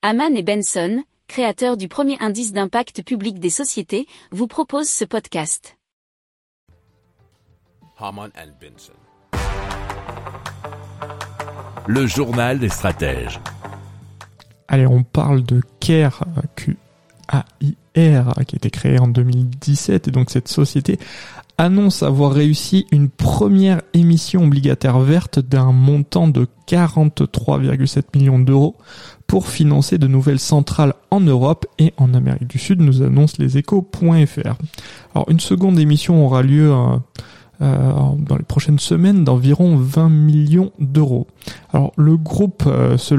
Haman 0.00 0.36
et 0.36 0.44
Benson, 0.44 1.02
créateurs 1.26 1.76
du 1.76 1.88
premier 1.88 2.16
indice 2.20 2.52
d'impact 2.52 3.02
public 3.02 3.40
des 3.40 3.50
sociétés, 3.50 4.06
vous 4.30 4.46
proposent 4.46 4.88
ce 4.88 5.04
podcast. 5.04 5.76
Haman 7.98 8.30
and 8.38 8.52
Benson. 8.60 8.92
Le 11.88 12.06
journal 12.06 12.60
des 12.60 12.68
stratèges. 12.68 13.40
Allez, 14.68 14.86
on 14.86 15.02
parle 15.02 15.42
de 15.42 15.62
CARE, 15.80 16.24
Q-A-I-R, 16.54 18.34
qui 18.46 18.54
a 18.54 18.56
été 18.56 18.70
créé 18.70 19.00
en 19.00 19.08
2017, 19.08 20.06
et 20.06 20.10
donc 20.12 20.30
cette 20.30 20.46
société 20.46 21.00
annonce 21.58 22.04
avoir 22.04 22.32
réussi 22.32 22.86
une 22.92 23.08
première 23.08 23.82
émission 23.92 24.44
obligataire 24.44 25.00
verte 25.00 25.40
d'un 25.40 25.72
montant 25.72 26.28
de 26.28 26.46
43,7 26.68 28.16
millions 28.16 28.38
d'euros 28.38 28.76
pour 29.26 29.48
financer 29.48 29.98
de 29.98 30.06
nouvelles 30.06 30.38
centrales 30.38 30.94
en 31.10 31.20
Europe 31.20 31.66
et 31.78 31.92
en 31.96 32.14
Amérique 32.14 32.46
du 32.46 32.58
Sud, 32.58 32.80
nous 32.80 33.02
annonce 33.02 33.38
leséchos.fr. 33.38 34.54
Alors 35.14 35.28
une 35.28 35.40
seconde 35.40 35.78
émission 35.78 36.24
aura 36.24 36.42
lieu 36.42 36.72
euh, 36.72 36.96
euh, 37.60 37.92
dans 38.16 38.36
les 38.36 38.44
prochaines 38.44 38.78
semaines 38.78 39.24
d'environ 39.24 39.76
20 39.76 40.08
millions 40.08 40.70
d'euros. 40.78 41.26
Alors 41.72 41.92
le 41.96 42.16
groupe 42.16 42.62
euh, 42.66 42.96
se, 42.96 43.16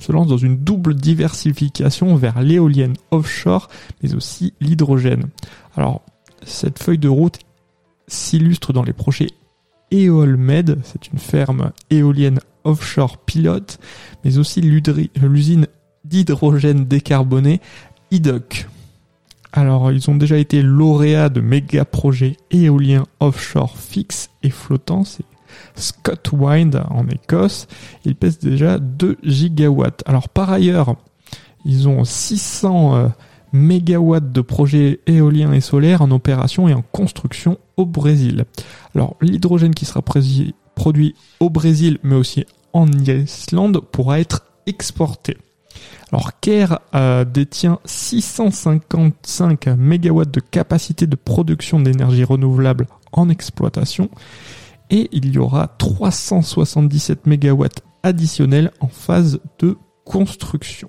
se, 0.00 0.12
lance 0.12 0.26
dans 0.26 0.36
une 0.36 0.56
double 0.58 0.94
diversification 0.94 2.16
vers 2.16 2.40
l'éolienne 2.42 2.94
offshore, 3.12 3.68
mais 4.02 4.14
aussi 4.14 4.54
l'hydrogène. 4.60 5.26
Alors 5.76 6.02
cette 6.44 6.82
feuille 6.82 6.98
de 6.98 7.08
route 7.08 7.38
s'illustre 8.08 8.72
dans 8.72 8.82
les 8.82 8.92
projets 8.92 9.30
EolMed, 9.92 10.78
c'est 10.82 11.08
une 11.12 11.18
ferme 11.18 11.70
éolienne 11.90 12.40
offshore 12.64 13.18
pilote, 13.18 13.78
mais 14.24 14.38
aussi 14.38 14.60
l'usine 14.60 15.66
d'hydrogène 16.04 16.86
décarboné 16.86 17.60
IDOC. 18.10 18.66
Alors, 19.52 19.90
ils 19.92 20.10
ont 20.10 20.16
déjà 20.16 20.36
été 20.36 20.60
lauréats 20.60 21.28
de 21.28 21.40
méga 21.40 21.84
projets 21.84 22.36
éoliens 22.50 23.06
offshore 23.20 23.78
fixes 23.78 24.30
et 24.42 24.50
flottants. 24.50 25.04
C'est 25.04 25.24
Scott 25.76 26.30
Wind 26.32 26.82
en 26.90 27.06
Écosse. 27.08 27.66
Ils 28.04 28.16
pèsent 28.16 28.40
déjà 28.40 28.78
2 28.78 29.16
gigawatts. 29.22 30.02
Alors, 30.04 30.28
par 30.28 30.50
ailleurs, 30.50 30.96
ils 31.64 31.88
ont 31.88 32.04
600 32.04 33.12
mégawatts 33.52 34.32
de 34.32 34.40
projets 34.40 35.00
éoliens 35.06 35.52
et 35.52 35.60
solaires 35.60 36.02
en 36.02 36.10
opération 36.10 36.68
et 36.68 36.74
en 36.74 36.82
construction 36.82 37.58
au 37.76 37.86
Brésil. 37.86 38.44
Alors 38.94 39.16
l'hydrogène 39.20 39.74
qui 39.74 39.84
sera 39.84 40.02
produit 40.02 41.14
au 41.40 41.50
Brésil 41.50 41.98
mais 42.02 42.16
aussi 42.16 42.44
en 42.72 42.86
Islande 42.90 43.80
pourra 43.80 44.20
être 44.20 44.46
exporté. 44.66 45.36
Alors 46.12 46.38
Care 46.40 46.80
euh, 46.94 47.24
détient 47.24 47.80
655 47.84 49.66
mégawatts 49.76 50.30
de 50.30 50.40
capacité 50.40 51.06
de 51.06 51.16
production 51.16 51.80
d'énergie 51.80 52.24
renouvelable 52.24 52.86
en 53.12 53.28
exploitation 53.28 54.10
et 54.90 55.08
il 55.12 55.32
y 55.32 55.38
aura 55.38 55.66
377 55.78 57.26
mégawatts 57.26 57.82
additionnels 58.02 58.70
en 58.80 58.88
phase 58.88 59.40
de 59.58 59.76
construction. 60.04 60.88